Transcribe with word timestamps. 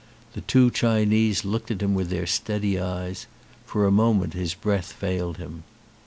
The 0.33 0.41
two 0.41 0.71
Chinese 0.71 1.45
looked 1.45 1.69
at 1.69 1.83
him 1.83 1.93
with 1.93 2.09
their 2.09 2.25
steady 2.25 2.79
eyes. 2.79 3.27
For 3.67 3.85
a 3.85 3.91
moment 3.91 4.33
his 4.33 4.55
breath 4.55 4.91
failed 4.93 5.37
him. 5.37 5.61